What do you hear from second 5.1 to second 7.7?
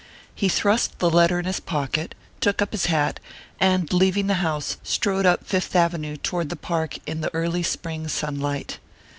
up Fifth Avenue toward the Park in the early